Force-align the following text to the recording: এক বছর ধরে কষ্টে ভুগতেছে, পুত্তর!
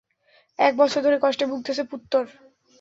এক 0.59 0.73
বছর 0.77 0.99
ধরে 1.03 1.17
কষ্টে 1.19 1.45
ভুগতেছে, 1.47 1.83
পুত্তর! 1.83 2.23